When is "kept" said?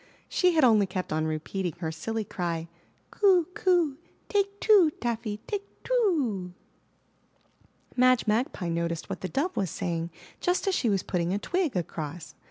0.87-1.13